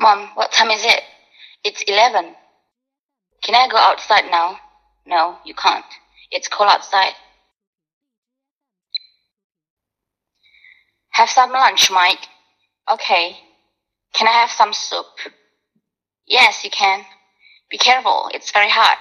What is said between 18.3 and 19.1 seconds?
it's very hot.